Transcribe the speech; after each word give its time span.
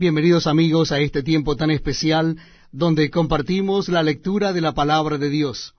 Bienvenidos 0.00 0.46
amigos 0.46 0.92
a 0.92 1.00
este 1.00 1.22
tiempo 1.22 1.56
tan 1.56 1.70
especial 1.70 2.38
donde 2.72 3.10
compartimos 3.10 3.90
la 3.90 4.02
lectura 4.02 4.54
de 4.54 4.62
la 4.62 4.72
palabra 4.72 5.18
de 5.18 5.28
Dios. 5.28 5.74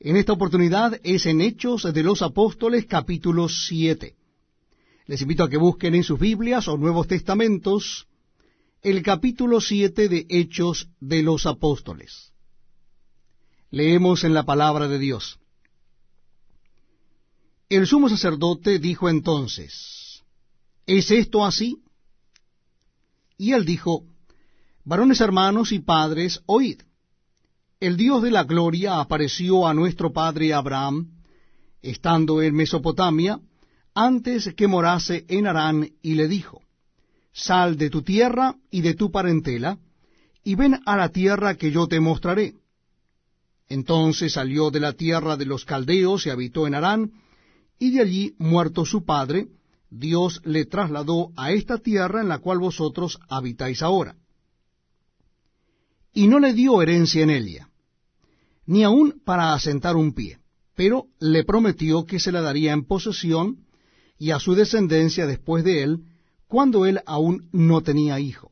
En 0.00 0.16
esta 0.16 0.32
oportunidad 0.32 0.98
es 1.04 1.26
en 1.26 1.42
Hechos 1.42 1.82
de 1.92 2.02
los 2.02 2.22
Apóstoles 2.22 2.86
capítulo 2.86 3.50
7. 3.50 4.16
Les 5.06 5.20
invito 5.20 5.44
a 5.44 5.50
que 5.50 5.58
busquen 5.58 5.94
en 5.94 6.02
sus 6.02 6.18
Biblias 6.18 6.66
o 6.66 6.78
Nuevos 6.78 7.08
Testamentos 7.08 8.06
el 8.80 9.02
capítulo 9.02 9.60
7 9.60 10.08
de 10.08 10.24
Hechos 10.30 10.88
de 10.98 11.22
los 11.22 11.44
Apóstoles. 11.44 12.32
Leemos 13.70 14.24
en 14.24 14.32
la 14.32 14.44
palabra 14.44 14.88
de 14.88 14.98
Dios. 14.98 15.38
El 17.68 17.86
sumo 17.86 18.08
sacerdote 18.08 18.78
dijo 18.78 19.10
entonces, 19.10 20.22
¿es 20.86 21.10
esto 21.10 21.44
así? 21.44 21.81
Y 23.42 23.54
él 23.54 23.64
dijo, 23.64 24.04
Varones 24.84 25.20
hermanos 25.20 25.72
y 25.72 25.80
padres, 25.80 26.42
oíd. 26.46 26.82
El 27.80 27.96
Dios 27.96 28.22
de 28.22 28.30
la 28.30 28.44
gloria 28.44 29.00
apareció 29.00 29.66
a 29.66 29.74
nuestro 29.74 30.12
padre 30.12 30.54
Abraham, 30.54 31.08
estando 31.82 32.40
en 32.40 32.54
Mesopotamia, 32.54 33.40
antes 33.94 34.54
que 34.54 34.68
morase 34.68 35.24
en 35.26 35.48
Harán, 35.48 35.90
y 36.02 36.14
le 36.14 36.28
dijo, 36.28 36.62
Sal 37.32 37.76
de 37.76 37.90
tu 37.90 38.02
tierra 38.02 38.54
y 38.70 38.80
de 38.80 38.94
tu 38.94 39.10
parentela, 39.10 39.76
y 40.44 40.54
ven 40.54 40.80
a 40.86 40.96
la 40.96 41.08
tierra 41.08 41.56
que 41.56 41.72
yo 41.72 41.88
te 41.88 41.98
mostraré. 41.98 42.54
Entonces 43.68 44.34
salió 44.34 44.70
de 44.70 44.78
la 44.78 44.92
tierra 44.92 45.36
de 45.36 45.46
los 45.46 45.64
caldeos 45.64 46.26
y 46.26 46.30
habitó 46.30 46.68
en 46.68 46.76
Harán, 46.76 47.10
y 47.80 47.90
de 47.90 48.02
allí, 48.02 48.36
muerto 48.38 48.84
su 48.84 49.04
padre, 49.04 49.48
Dios 49.94 50.40
le 50.44 50.64
trasladó 50.64 51.32
a 51.36 51.52
esta 51.52 51.76
tierra 51.76 52.22
en 52.22 52.28
la 52.28 52.38
cual 52.38 52.58
vosotros 52.58 53.18
habitáis 53.28 53.82
ahora. 53.82 54.16
Y 56.14 56.28
no 56.28 56.38
le 56.38 56.54
dio 56.54 56.80
herencia 56.80 57.22
en 57.22 57.30
ella, 57.30 57.68
ni 58.64 58.84
aun 58.84 59.20
para 59.24 59.52
asentar 59.52 59.96
un 59.96 60.14
pie, 60.14 60.38
pero 60.74 61.08
le 61.20 61.44
prometió 61.44 62.06
que 62.06 62.20
se 62.20 62.32
la 62.32 62.40
daría 62.40 62.72
en 62.72 62.86
posesión 62.86 63.66
y 64.18 64.30
a 64.30 64.38
su 64.38 64.54
descendencia 64.54 65.26
después 65.26 65.62
de 65.62 65.82
él, 65.82 66.04
cuando 66.46 66.86
él 66.86 67.00
aún 67.04 67.50
no 67.52 67.82
tenía 67.82 68.18
hijo. 68.18 68.50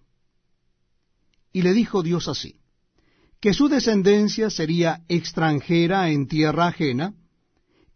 Y 1.52 1.62
le 1.62 1.72
dijo 1.72 2.02
Dios 2.02 2.28
así, 2.28 2.60
que 3.40 3.54
su 3.54 3.68
descendencia 3.68 4.50
sería 4.50 5.04
extranjera 5.08 6.10
en 6.10 6.28
tierra 6.28 6.66
ajena, 6.66 7.14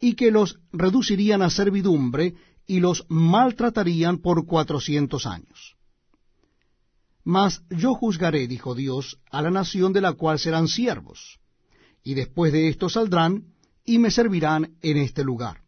y 0.00 0.14
que 0.14 0.30
los 0.30 0.58
reducirían 0.72 1.42
a 1.42 1.50
servidumbre 1.50 2.34
y 2.66 2.80
los 2.80 3.04
maltratarían 3.08 4.18
por 4.18 4.46
cuatrocientos 4.46 5.26
años. 5.26 5.76
Mas 7.24 7.62
yo 7.70 7.94
juzgaré, 7.94 8.46
dijo 8.46 8.74
Dios, 8.74 9.18
a 9.30 9.42
la 9.42 9.50
nación 9.50 9.92
de 9.92 10.00
la 10.00 10.12
cual 10.12 10.38
serán 10.38 10.68
siervos, 10.68 11.38
y 12.02 12.14
después 12.14 12.52
de 12.52 12.68
esto 12.68 12.88
saldrán 12.88 13.54
y 13.84 13.98
me 13.98 14.10
servirán 14.10 14.76
en 14.82 14.98
este 14.98 15.24
lugar. 15.24 15.62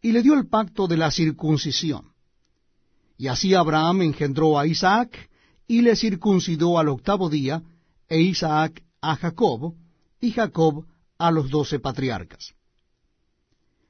Y 0.00 0.12
le 0.12 0.22
dio 0.22 0.34
el 0.34 0.46
pacto 0.46 0.86
de 0.86 0.96
la 0.96 1.10
circuncisión. 1.10 2.12
Y 3.18 3.28
así 3.28 3.54
Abraham 3.54 4.02
engendró 4.02 4.58
a 4.58 4.66
Isaac, 4.66 5.30
y 5.66 5.82
le 5.82 5.96
circuncidó 5.96 6.78
al 6.78 6.88
octavo 6.88 7.28
día, 7.28 7.62
e 8.08 8.20
Isaac 8.20 8.84
a 9.00 9.16
Jacob, 9.16 9.74
y 10.20 10.30
Jacob 10.30 10.86
a 11.18 11.30
los 11.32 11.50
doce 11.50 11.80
patriarcas. 11.80 12.54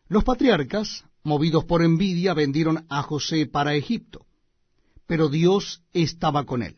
Los 0.09 0.25
patriarcas 0.25 1.05
movidos 1.27 1.65
por 1.65 1.83
envidia, 1.83 2.33
vendieron 2.33 2.87
a 2.89 3.03
José 3.03 3.47
para 3.47 3.75
Egipto. 3.75 4.25
Pero 5.07 5.29
Dios 5.29 5.83
estaba 5.93 6.45
con 6.45 6.63
él. 6.63 6.77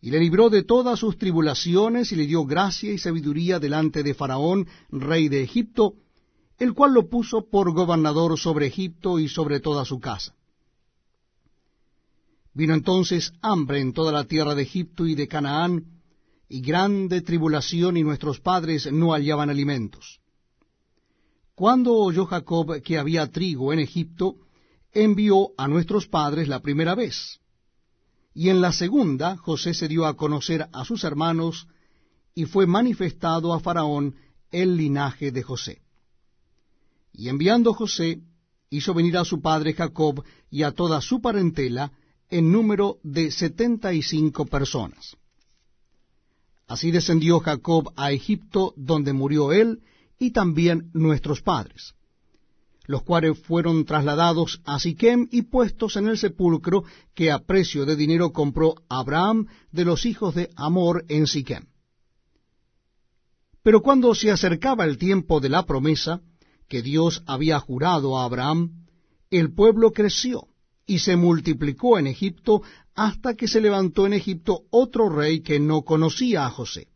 Y 0.00 0.10
le 0.10 0.20
libró 0.20 0.50
de 0.50 0.62
todas 0.62 0.98
sus 0.98 1.16
tribulaciones 1.16 2.12
y 2.12 2.16
le 2.16 2.26
dio 2.26 2.44
gracia 2.44 2.92
y 2.92 2.98
sabiduría 2.98 3.58
delante 3.58 4.02
de 4.02 4.14
Faraón, 4.14 4.68
rey 4.90 5.28
de 5.28 5.42
Egipto, 5.42 5.94
el 6.58 6.74
cual 6.74 6.92
lo 6.92 7.08
puso 7.08 7.48
por 7.48 7.72
gobernador 7.72 8.38
sobre 8.38 8.66
Egipto 8.66 9.18
y 9.18 9.28
sobre 9.28 9.60
toda 9.60 9.84
su 9.84 9.98
casa. 9.98 10.34
Vino 12.52 12.74
entonces 12.74 13.32
hambre 13.42 13.80
en 13.80 13.92
toda 13.92 14.12
la 14.12 14.24
tierra 14.24 14.54
de 14.54 14.62
Egipto 14.62 15.06
y 15.06 15.14
de 15.14 15.28
Canaán, 15.28 15.84
y 16.48 16.60
grande 16.60 17.20
tribulación, 17.20 17.96
y 17.96 18.02
nuestros 18.02 18.40
padres 18.40 18.90
no 18.92 19.12
hallaban 19.12 19.50
alimentos. 19.50 20.20
Cuando 21.56 21.94
oyó 21.94 22.26
Jacob 22.26 22.82
que 22.82 22.98
había 22.98 23.32
trigo 23.32 23.72
en 23.72 23.78
Egipto, 23.78 24.36
envió 24.92 25.52
a 25.56 25.66
nuestros 25.66 26.06
padres 26.06 26.48
la 26.48 26.60
primera 26.60 26.94
vez. 26.94 27.40
Y 28.34 28.50
en 28.50 28.60
la 28.60 28.72
segunda 28.72 29.38
José 29.38 29.72
se 29.72 29.88
dio 29.88 30.04
a 30.04 30.18
conocer 30.18 30.68
a 30.70 30.84
sus 30.84 31.02
hermanos, 31.02 31.66
y 32.34 32.44
fue 32.44 32.66
manifestado 32.66 33.54
a 33.54 33.60
Faraón 33.60 34.16
el 34.50 34.76
linaje 34.76 35.32
de 35.32 35.42
José. 35.42 35.80
Y 37.14 37.30
enviando 37.30 37.72
José, 37.72 38.20
hizo 38.68 38.92
venir 38.92 39.16
a 39.16 39.24
su 39.24 39.40
padre 39.40 39.72
Jacob 39.72 40.22
y 40.50 40.62
a 40.62 40.72
toda 40.72 41.00
su 41.00 41.22
parentela, 41.22 41.90
en 42.28 42.52
número 42.52 42.98
de 43.02 43.30
setenta 43.30 43.94
y 43.94 44.02
cinco 44.02 44.44
personas. 44.44 45.16
Así 46.66 46.90
descendió 46.90 47.40
Jacob 47.40 47.94
a 47.96 48.12
Egipto, 48.12 48.74
donde 48.76 49.14
murió 49.14 49.52
él, 49.52 49.80
y 50.18 50.30
también 50.30 50.90
nuestros 50.92 51.42
padres, 51.42 51.94
los 52.86 53.02
cuales 53.02 53.38
fueron 53.38 53.84
trasladados 53.84 54.60
a 54.64 54.78
Siquem 54.78 55.28
y 55.30 55.42
puestos 55.42 55.96
en 55.96 56.08
el 56.08 56.18
sepulcro 56.18 56.84
que 57.14 57.30
a 57.30 57.40
precio 57.40 57.84
de 57.84 57.96
dinero 57.96 58.32
compró 58.32 58.74
Abraham 58.88 59.46
de 59.72 59.84
los 59.84 60.06
hijos 60.06 60.34
de 60.34 60.50
Amor 60.56 61.04
en 61.08 61.26
Siquem. 61.26 61.66
Pero 63.62 63.82
cuando 63.82 64.14
se 64.14 64.30
acercaba 64.30 64.84
el 64.84 64.96
tiempo 64.96 65.40
de 65.40 65.48
la 65.48 65.66
promesa 65.66 66.20
que 66.68 66.82
Dios 66.82 67.22
había 67.26 67.58
jurado 67.58 68.18
a 68.18 68.24
Abraham, 68.24 68.86
el 69.30 69.52
pueblo 69.52 69.92
creció 69.92 70.46
y 70.86 71.00
se 71.00 71.16
multiplicó 71.16 71.98
en 71.98 72.06
Egipto 72.06 72.62
hasta 72.94 73.34
que 73.34 73.48
se 73.48 73.60
levantó 73.60 74.06
en 74.06 74.12
Egipto 74.12 74.62
otro 74.70 75.08
rey 75.08 75.40
que 75.40 75.58
no 75.58 75.82
conocía 75.82 76.46
a 76.46 76.50
José. 76.50 76.88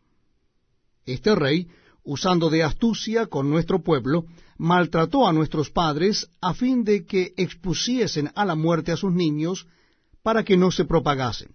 Este 1.04 1.34
rey 1.34 1.68
usando 2.10 2.50
de 2.50 2.64
astucia 2.64 3.28
con 3.28 3.48
nuestro 3.48 3.84
pueblo, 3.84 4.24
maltrató 4.58 5.28
a 5.28 5.32
nuestros 5.32 5.70
padres 5.70 6.28
a 6.40 6.54
fin 6.54 6.82
de 6.82 7.06
que 7.06 7.34
expusiesen 7.36 8.32
a 8.34 8.44
la 8.44 8.56
muerte 8.56 8.90
a 8.90 8.96
sus 8.96 9.12
niños 9.12 9.68
para 10.24 10.42
que 10.42 10.56
no 10.56 10.72
se 10.72 10.84
propagasen. 10.84 11.54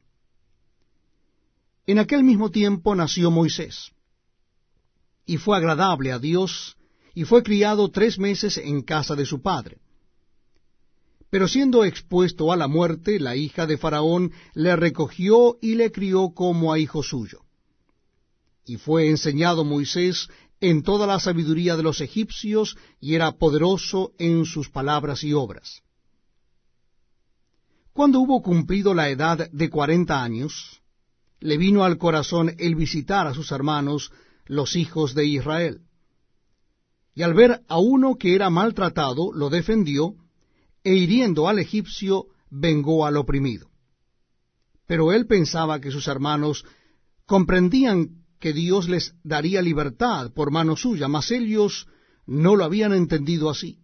En 1.85 1.99
aquel 1.99 2.23
mismo 2.23 2.51
tiempo 2.51 2.95
nació 2.95 3.31
Moisés, 3.31 3.91
y 5.25 5.35
fue 5.35 5.57
agradable 5.57 6.13
a 6.13 6.19
Dios, 6.19 6.77
y 7.13 7.25
fue 7.25 7.43
criado 7.43 7.91
tres 7.91 8.17
meses 8.17 8.57
en 8.57 8.81
casa 8.81 9.13
de 9.13 9.25
su 9.25 9.41
padre. 9.41 9.81
Pero 11.29 11.49
siendo 11.49 11.83
expuesto 11.83 12.53
a 12.53 12.55
la 12.55 12.69
muerte, 12.69 13.19
la 13.19 13.35
hija 13.35 13.67
de 13.67 13.77
Faraón 13.77 14.31
le 14.53 14.77
recogió 14.77 15.57
y 15.61 15.75
le 15.75 15.91
crió 15.91 16.29
como 16.29 16.71
a 16.71 16.79
hijo 16.79 17.03
suyo. 17.03 17.41
Y 18.67 18.77
fue 18.77 19.09
enseñado 19.09 19.63
Moisés 19.63 20.27
en 20.61 20.83
toda 20.83 21.05
la 21.05 21.19
sabiduría 21.19 21.75
de 21.75 21.83
los 21.83 22.01
egipcios, 22.01 22.77
y 22.99 23.15
era 23.15 23.33
poderoso 23.33 24.13
en 24.17 24.45
sus 24.45 24.69
palabras 24.69 25.23
y 25.23 25.33
obras. 25.33 25.81
Cuando 27.93 28.19
hubo 28.19 28.41
cumplido 28.41 28.93
la 28.93 29.09
edad 29.09 29.49
de 29.51 29.69
cuarenta 29.69 30.21
años, 30.21 30.81
le 31.39 31.57
vino 31.57 31.83
al 31.83 31.97
corazón 31.97 32.53
el 32.57 32.75
visitar 32.75 33.27
a 33.27 33.33
sus 33.33 33.51
hermanos, 33.51 34.11
los 34.45 34.75
hijos 34.75 35.13
de 35.13 35.25
Israel. 35.25 35.81
Y 37.13 37.23
al 37.23 37.33
ver 37.33 37.61
a 37.67 37.79
uno 37.79 38.15
que 38.15 38.35
era 38.35 38.49
maltratado, 38.49 39.31
lo 39.33 39.49
defendió, 39.49 40.15
e 40.83 40.93
hiriendo 40.95 41.47
al 41.47 41.59
egipcio, 41.59 42.27
vengó 42.49 43.05
al 43.05 43.17
oprimido. 43.17 43.69
Pero 44.87 45.13
él 45.13 45.25
pensaba 45.25 45.79
que 45.79 45.91
sus 45.91 46.07
hermanos 46.07 46.65
comprendían 47.25 48.24
que 48.39 48.53
Dios 48.53 48.89
les 48.89 49.15
daría 49.23 49.61
libertad 49.61 50.31
por 50.33 50.51
mano 50.51 50.75
suya, 50.75 51.07
mas 51.07 51.31
ellos 51.31 51.87
no 52.25 52.55
lo 52.55 52.63
habían 52.63 52.93
entendido 52.93 53.49
así. 53.49 53.79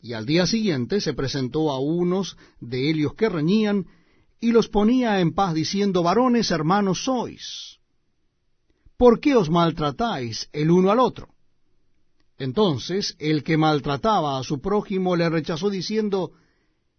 Y 0.00 0.12
al 0.12 0.26
día 0.26 0.46
siguiente 0.46 1.00
se 1.00 1.14
presentó 1.14 1.70
a 1.70 1.80
unos 1.80 2.36
de 2.60 2.90
ellos 2.90 3.14
que 3.14 3.28
reñían, 3.28 3.86
y 4.40 4.52
los 4.52 4.68
ponía 4.68 5.20
en 5.20 5.32
paz, 5.32 5.54
diciendo, 5.54 6.02
varones 6.02 6.50
hermanos 6.50 7.04
sois, 7.04 7.78
¿por 8.96 9.20
qué 9.20 9.34
os 9.34 9.50
maltratáis 9.50 10.48
el 10.52 10.70
uno 10.70 10.90
al 10.90 11.00
otro? 11.00 11.28
Entonces 12.38 13.16
el 13.18 13.42
que 13.42 13.56
maltrataba 13.56 14.38
a 14.38 14.44
su 14.44 14.60
prójimo 14.60 15.16
le 15.16 15.28
rechazó, 15.30 15.70
diciendo, 15.70 16.32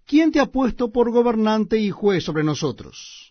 ¿quién 0.05 0.31
te 0.31 0.39
ha 0.39 0.47
puesto 0.47 0.91
por 0.91 1.11
gobernante 1.11 1.77
y 1.77 1.91
juez 1.91 2.23
sobre 2.23 2.43
nosotros? 2.43 3.26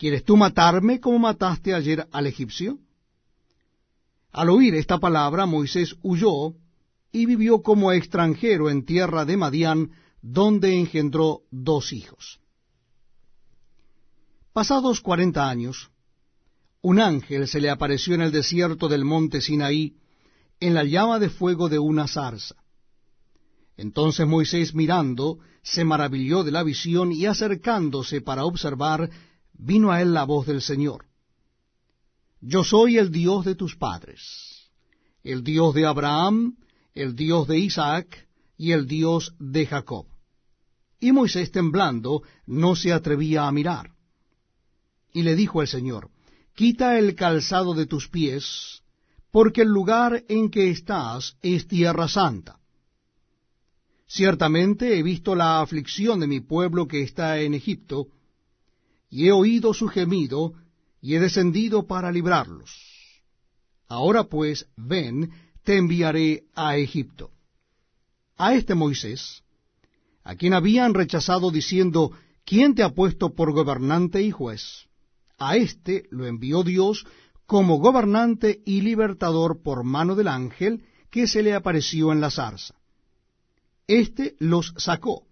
¿Quieres 0.00 0.24
tú 0.24 0.34
matarme 0.34 0.98
como 0.98 1.18
mataste 1.18 1.74
ayer 1.74 2.08
al 2.10 2.26
egipcio? 2.26 2.78
Al 4.32 4.48
oír 4.48 4.74
esta 4.74 4.96
palabra, 4.96 5.44
Moisés 5.44 5.94
huyó 6.00 6.54
y 7.12 7.26
vivió 7.26 7.60
como 7.60 7.92
extranjero 7.92 8.70
en 8.70 8.86
tierra 8.86 9.26
de 9.26 9.36
Madián, 9.36 9.90
donde 10.22 10.74
engendró 10.74 11.42
dos 11.50 11.92
hijos. 11.92 12.40
Pasados 14.54 15.02
cuarenta 15.02 15.50
años, 15.50 15.90
un 16.80 16.98
ángel 16.98 17.46
se 17.46 17.60
le 17.60 17.68
apareció 17.68 18.14
en 18.14 18.22
el 18.22 18.32
desierto 18.32 18.88
del 18.88 19.04
monte 19.04 19.42
Sinaí, 19.42 19.96
en 20.60 20.72
la 20.72 20.84
llama 20.84 21.18
de 21.18 21.28
fuego 21.28 21.68
de 21.68 21.78
una 21.78 22.08
zarza. 22.08 22.56
Entonces 23.76 24.26
Moisés 24.26 24.74
mirando, 24.74 25.40
se 25.62 25.84
maravilló 25.84 26.42
de 26.42 26.52
la 26.52 26.62
visión 26.62 27.12
y 27.12 27.26
acercándose 27.26 28.22
para 28.22 28.46
observar, 28.46 29.10
vino 29.62 29.92
a 29.92 30.00
él 30.00 30.14
la 30.14 30.24
voz 30.24 30.46
del 30.46 30.62
Señor. 30.62 31.06
Yo 32.40 32.64
soy 32.64 32.96
el 32.96 33.10
Dios 33.10 33.44
de 33.44 33.54
tus 33.54 33.76
padres, 33.76 34.70
el 35.22 35.44
Dios 35.44 35.74
de 35.74 35.86
Abraham, 35.86 36.56
el 36.94 37.14
Dios 37.14 37.46
de 37.46 37.58
Isaac 37.58 38.26
y 38.56 38.72
el 38.72 38.86
Dios 38.86 39.34
de 39.38 39.66
Jacob. 39.66 40.06
Y 40.98 41.12
Moisés 41.12 41.50
temblando 41.50 42.22
no 42.46 42.74
se 42.74 42.92
atrevía 42.92 43.46
a 43.46 43.52
mirar. 43.52 43.92
Y 45.12 45.22
le 45.22 45.34
dijo 45.34 45.60
el 45.60 45.68
Señor, 45.68 46.10
Quita 46.54 46.98
el 46.98 47.14
calzado 47.14 47.74
de 47.74 47.86
tus 47.86 48.08
pies, 48.08 48.82
porque 49.30 49.62
el 49.62 49.68
lugar 49.68 50.24
en 50.28 50.50
que 50.50 50.70
estás 50.70 51.36
es 51.42 51.66
tierra 51.66 52.08
santa. 52.08 52.58
Ciertamente 54.06 54.98
he 54.98 55.02
visto 55.02 55.34
la 55.34 55.60
aflicción 55.60 56.20
de 56.20 56.26
mi 56.26 56.40
pueblo 56.40 56.88
que 56.88 57.02
está 57.02 57.40
en 57.40 57.54
Egipto, 57.54 58.08
y 59.10 59.26
he 59.26 59.32
oído 59.32 59.74
su 59.74 59.88
gemido, 59.88 60.54
y 61.02 61.14
he 61.14 61.20
descendido 61.20 61.86
para 61.86 62.12
librarlos. 62.12 62.70
Ahora 63.88 64.24
pues, 64.24 64.68
ven, 64.76 65.32
te 65.64 65.76
enviaré 65.76 66.44
a 66.54 66.76
Egipto. 66.76 67.30
A 68.36 68.54
este 68.54 68.74
Moisés, 68.74 69.42
a 70.22 70.36
quien 70.36 70.54
habían 70.54 70.94
rechazado 70.94 71.50
diciendo, 71.50 72.12
¿quién 72.44 72.74
te 72.74 72.82
ha 72.82 72.90
puesto 72.90 73.34
por 73.34 73.52
gobernante 73.52 74.22
y 74.22 74.30
juez? 74.30 74.86
A 75.38 75.56
éste 75.56 76.04
lo 76.10 76.26
envió 76.26 76.62
Dios 76.62 77.06
como 77.46 77.78
gobernante 77.78 78.62
y 78.64 78.82
libertador 78.82 79.62
por 79.62 79.82
mano 79.82 80.14
del 80.14 80.28
ángel 80.28 80.84
que 81.10 81.26
se 81.26 81.42
le 81.42 81.54
apareció 81.54 82.12
en 82.12 82.20
la 82.20 82.30
zarza. 82.30 82.74
Este 83.88 84.36
los 84.38 84.72
sacó, 84.76 85.26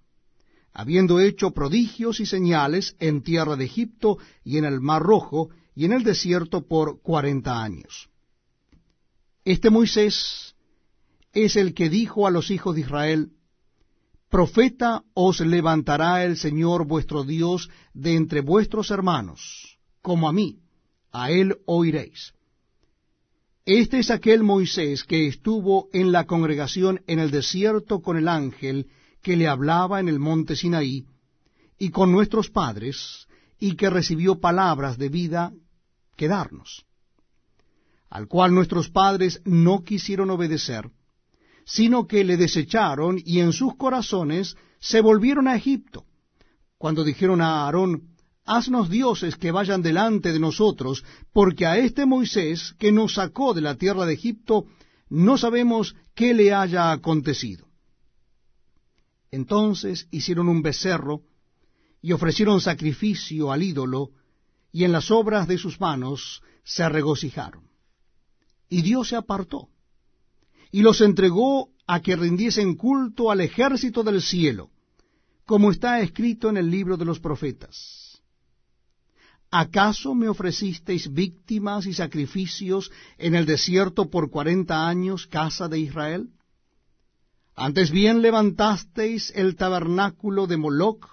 habiendo 0.79 1.19
hecho 1.19 1.51
prodigios 1.51 2.21
y 2.21 2.27
señales 2.27 2.95
en 3.01 3.25
tierra 3.25 3.57
de 3.57 3.65
Egipto 3.65 4.19
y 4.45 4.59
en 4.59 4.65
el 4.65 4.81
mar 4.81 5.03
rojo 5.03 5.51
y 5.75 5.87
en 5.87 5.93
el 5.93 6.05
desierto 6.05 6.69
por 6.69 7.03
cuarenta 7.03 7.61
años. 7.61 8.09
Este 9.45 9.71
Moisés 9.71 10.55
es 11.33 11.57
el 11.57 11.75
que 11.75 11.91
dijo 11.91 12.29
a 12.29 12.31
los 12.31 12.53
hijos 12.53 12.77
de 12.77 12.83
Israel, 12.83 13.33
Profeta 14.31 15.03
os 15.15 15.41
levantará 15.41 16.25
el 16.25 16.37
Señor 16.37 16.87
vuestro 16.87 17.25
Dios 17.25 17.69
de 17.93 18.15
entre 18.15 18.41
vuestros 18.41 18.93
hermanos, 18.93 19.81
como 20.01 20.29
a 20.29 20.33
mí, 20.33 20.61
a 21.11 21.33
él 21.33 21.57
oiréis. 21.67 22.35
Este 23.67 23.99
es 23.99 24.13
aquel 24.13 24.45
Moisés 24.45 25.03
que 25.03 25.27
estuvo 25.27 25.89
en 25.93 26.13
la 26.13 26.27
congregación 26.27 27.03
en 27.09 27.19
el 27.19 27.33
desierto 27.33 28.01
con 28.01 28.17
el 28.17 28.29
ángel 28.29 28.87
que 29.23 29.37
le 29.37 29.49
hablaba 29.49 30.01
en 30.01 30.09
el 30.09 30.19
monte 30.19 30.57
Sinaí, 30.57 31.07
y 31.79 31.91
con 31.91 32.13
nuestros 32.13 32.51
padres, 32.51 33.29
y 33.59 33.77
que 33.77 33.91
recibió 33.91 34.41
palabras 34.41 34.99
de 34.99 35.09
vida 35.09 35.53
que 36.17 36.29
darnos, 36.29 36.85
al 38.11 38.27
cual 38.29 38.55
nuestros 38.55 38.89
padres 38.91 39.41
no 39.45 39.85
quisieron 39.85 40.31
obedecer, 40.31 40.91
sino 41.65 42.07
que 42.07 42.25
le 42.25 42.37
desecharon 42.37 43.21
y 43.25 43.41
en 43.41 43.53
sus 43.53 43.77
corazones 43.77 44.57
se 44.81 45.01
volvieron 45.01 45.49
a 45.49 45.57
Egipto, 45.57 46.05
cuando 46.79 47.05
dijeron 47.05 47.41
a 47.41 47.65
Aarón, 47.65 48.15
haznos 48.45 48.89
dioses 48.89 49.37
que 49.37 49.51
vayan 49.51 49.83
delante 49.83 50.33
de 50.33 50.39
nosotros, 50.39 51.05
porque 51.33 51.67
a 51.67 51.77
este 51.77 52.07
Moisés 52.07 52.75
que 52.79 52.93
nos 52.93 53.15
sacó 53.15 53.53
de 53.53 53.61
la 53.61 53.75
tierra 53.75 54.07
de 54.07 54.15
Egipto, 54.15 54.67
no 55.11 55.37
sabemos 55.37 55.95
qué 56.15 56.35
le 56.35 56.55
haya 56.55 56.93
acontecido. 56.93 57.68
Entonces 59.31 60.09
hicieron 60.11 60.49
un 60.49 60.63
becerro 60.63 61.23
y 62.01 62.13
ofrecieron 62.13 62.61
sacrificio 62.61 63.53
al 63.53 63.63
ídolo, 63.63 64.11
y 64.71 64.85
en 64.85 64.93
las 64.93 65.11
obras 65.11 65.49
de 65.49 65.59
sus 65.59 65.81
manos 65.81 66.43
se 66.63 66.89
regocijaron. 66.89 67.65
Y 68.69 68.83
Dios 68.83 69.09
se 69.09 69.17
apartó, 69.17 69.69
y 70.71 70.83
los 70.83 71.01
entregó 71.01 71.71
a 71.87 72.01
que 72.01 72.17
rindiesen 72.17 72.75
culto 72.75 73.31
al 73.31 73.41
ejército 73.41 74.03
del 74.03 74.23
cielo, 74.23 74.71
como 75.47 75.71
está 75.71 76.01
escrito 76.01 76.51
en 76.51 76.59
el 76.59 76.71
libro 76.71 76.97
de 76.97 77.07
los 77.07 77.19
profetas 77.19 78.09
¿Acaso 79.51 80.15
me 80.15 80.29
ofrecisteis 80.29 81.13
víctimas 81.13 81.87
y 81.87 81.95
sacrificios 81.95 82.91
en 83.17 83.35
el 83.35 83.47
desierto 83.47 84.11
por 84.11 84.31
cuarenta 84.31 84.87
años, 84.87 85.27
casa 85.27 85.69
de 85.69 85.79
Israel? 85.79 86.29
Antes 87.61 87.91
bien 87.91 88.23
levantasteis 88.23 89.33
el 89.35 89.57
tabernáculo 89.57 90.47
de 90.47 90.57
Moloc 90.57 91.09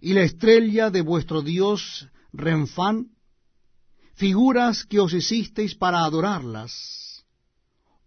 y 0.00 0.12
la 0.12 0.22
estrella 0.22 0.90
de 0.90 1.00
vuestro 1.00 1.42
dios 1.42 2.06
Renfán, 2.32 3.08
figuras 4.14 4.84
que 4.84 5.00
os 5.00 5.12
hicisteis 5.12 5.74
para 5.74 6.04
adorarlas. 6.04 7.24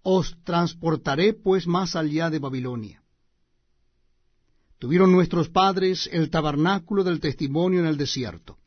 Os 0.01 0.33
transportaré 0.45 1.33
pues 1.33 1.67
más 1.67 1.97
allá 1.97 2.29
de 2.29 2.39
Babilonia. 2.39 3.03
Tuvieron 4.79 5.11
nuestros 5.11 5.49
padres 5.49 6.09
el 6.09 6.29
tabernáculo 6.29 7.03
del 7.03 7.19
testimonio 7.19 7.81
en 7.81 7.87
el 7.87 7.97
desierto 7.97 8.57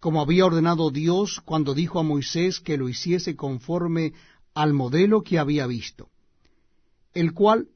como 0.00 0.20
había 0.20 0.44
ordenado 0.44 0.90
Dios 0.90 1.40
cuando 1.46 1.72
dijo 1.72 1.98
a 1.98 2.02
Moisés 2.02 2.60
que 2.60 2.76
lo 2.76 2.90
hiciese 2.90 3.36
conforme 3.36 4.12
al 4.52 4.74
modelo 4.74 5.22
que 5.22 5.38
había 5.38 5.66
visto, 5.66 6.10
el 7.14 7.32
cual, 7.32 7.68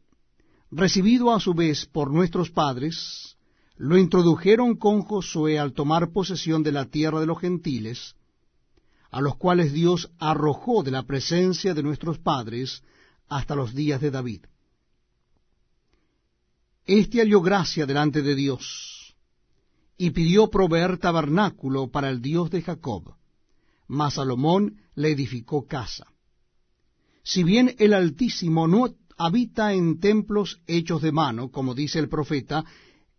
recibido 0.70 1.32
a 1.32 1.40
su 1.40 1.54
vez 1.54 1.86
por 1.86 2.10
nuestros 2.10 2.50
padres, 2.50 3.36
lo 3.76 3.96
introdujeron 3.96 4.76
con 4.76 5.02
Josué 5.02 5.58
al 5.58 5.72
tomar 5.72 6.12
posesión 6.12 6.62
de 6.62 6.72
la 6.72 6.86
tierra 6.86 7.20
de 7.20 7.26
los 7.26 7.38
gentiles, 7.38 8.16
a 9.10 9.20
los 9.20 9.36
cuales 9.36 9.72
Dios 9.72 10.10
arrojó 10.18 10.82
de 10.82 10.90
la 10.90 11.04
presencia 11.04 11.72
de 11.74 11.82
nuestros 11.82 12.18
padres 12.18 12.82
hasta 13.28 13.54
los 13.54 13.74
días 13.74 14.00
de 14.00 14.10
David. 14.10 14.42
Este 16.84 17.20
halló 17.20 17.40
gracia 17.40 17.86
delante 17.86 18.22
de 18.22 18.34
Dios, 18.34 19.14
y 19.96 20.10
pidió 20.10 20.48
proveer 20.48 20.98
tabernáculo 20.98 21.88
para 21.90 22.08
el 22.08 22.20
Dios 22.22 22.50
de 22.50 22.62
Jacob. 22.62 23.14
Mas 23.86 24.14
Salomón 24.14 24.80
le 24.94 25.10
edificó 25.10 25.66
casa. 25.66 26.06
Si 27.22 27.42
bien 27.42 27.74
el 27.78 27.92
Altísimo 27.92 28.68
no 28.68 28.94
habita 29.18 29.74
en 29.74 30.00
templos 30.00 30.60
hechos 30.66 31.02
de 31.02 31.12
mano, 31.12 31.50
como 31.50 31.74
dice 31.74 31.98
el 31.98 32.08
profeta, 32.08 32.64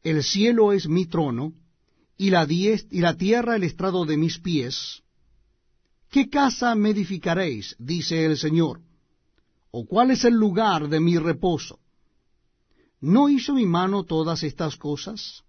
el 0.02 0.24
cielo 0.24 0.74
es 0.74 0.88
mi 0.88 1.06
trono, 1.06 1.54
y 2.18 2.30
la, 2.32 2.48
y 2.50 3.00
la 3.00 3.16
tierra 3.16 3.56
el 3.56 3.64
estrado 3.64 4.06
de 4.06 4.18
mis 4.18 4.40
pies, 4.40 5.04
¿qué 6.10 6.30
casa 6.30 6.74
me 6.76 6.90
edificaréis? 6.90 7.76
dice 7.78 8.26
el 8.26 8.38
Señor, 8.38 8.82
o 9.72 9.86
cuál 9.86 10.12
es 10.12 10.26
el 10.26 10.34
lugar 10.34 10.90
de 10.90 11.00
mi 11.00 11.18
reposo. 11.18 11.80
¿No 13.02 13.30
hizo 13.30 13.54
mi 13.54 13.66
mano 13.66 14.04
todas 14.04 14.44
estas 14.44 14.76
cosas? 14.76 15.44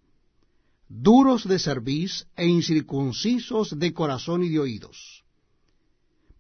duros 0.91 1.47
de 1.47 1.61
cerviz 1.61 2.27
e 2.37 2.47
incircuncisos 2.47 3.79
de 3.79 3.95
corazón 3.95 4.43
y 4.43 4.49
de 4.49 4.59
oídos. 4.59 5.23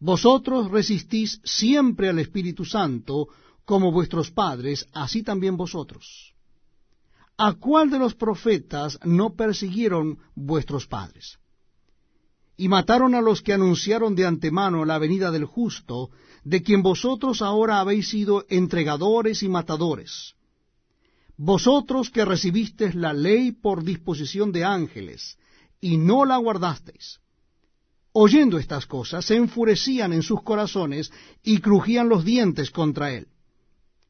Vosotros 0.01 0.71
resistís 0.71 1.41
siempre 1.45 2.09
al 2.09 2.19
Espíritu 2.19 2.65
Santo, 2.65 3.29
como 3.71 3.93
vuestros 3.93 4.33
padres, 4.33 4.89
así 4.93 5.23
también 5.23 5.57
vosotros. 5.57 6.35
¿A 7.37 7.53
cuál 7.53 7.89
de 7.89 8.01
los 8.01 8.17
profetas 8.17 8.99
no 9.05 9.37
persiguieron 9.37 10.19
vuestros 10.35 10.89
padres? 10.89 11.39
Y 12.57 12.67
mataron 12.67 13.15
a 13.15 13.21
los 13.21 13.43
que 13.43 13.53
anunciaron 13.53 14.17
de 14.17 14.27
antemano 14.27 14.85
la 14.85 14.99
venida 14.99 15.31
del 15.31 15.45
justo, 15.45 16.11
de 16.43 16.65
quien 16.65 16.83
vosotros 16.83 17.43
ahora 17.43 17.79
habéis 17.79 18.09
sido 18.09 18.45
entregadores 18.49 19.45
y 19.45 19.49
matadores 19.49 20.35
vosotros 21.43 22.11
que 22.11 22.27
recibisteis 22.27 22.95
la 22.95 23.15
ley 23.15 23.53
por 23.53 23.83
disposición 23.83 24.53
de 24.53 24.63
ángeles, 24.65 25.39
y 25.81 25.97
no 25.97 26.27
la 26.27 26.37
guardasteis. 26.37 27.21
Oyendo 28.13 28.59
estas 28.59 28.85
cosas, 28.85 29.25
se 29.25 29.37
enfurecían 29.37 30.13
en 30.13 30.23
sus 30.23 30.43
corazones 30.43 31.11
y 31.43 31.61
crujían 31.61 32.11
los 32.11 32.27
dientes 32.27 32.71
contra 32.71 33.13
él. 33.13 33.29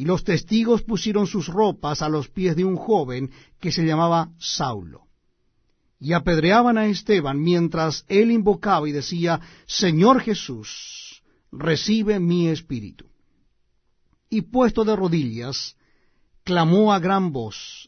Y 0.00 0.06
los 0.06 0.24
testigos 0.24 0.80
pusieron 0.80 1.26
sus 1.26 1.46
ropas 1.48 2.00
a 2.00 2.08
los 2.08 2.30
pies 2.30 2.56
de 2.56 2.64
un 2.64 2.74
joven 2.74 3.30
que 3.60 3.70
se 3.70 3.84
llamaba 3.84 4.30
Saulo. 4.38 5.02
Y 5.98 6.14
apedreaban 6.14 6.78
a 6.78 6.86
Esteban 6.86 7.38
mientras 7.38 8.06
él 8.08 8.30
invocaba 8.30 8.88
y 8.88 8.92
decía, 8.92 9.38
Señor 9.66 10.22
Jesús, 10.22 11.22
recibe 11.52 12.18
mi 12.18 12.48
espíritu. 12.48 13.04
Y 14.30 14.40
puesto 14.40 14.84
de 14.84 14.96
rodillas, 14.96 15.76
clamó 16.44 16.94
a 16.94 16.98
gran 16.98 17.30
voz, 17.30 17.86